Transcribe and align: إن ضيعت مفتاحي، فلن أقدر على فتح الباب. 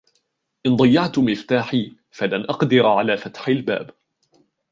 إن 0.65 0.75
ضيعت 0.75 1.19
مفتاحي، 1.19 1.95
فلن 2.17 2.41
أقدر 2.43 2.87
على 2.87 3.17
فتح 3.17 3.47
الباب. 3.47 3.89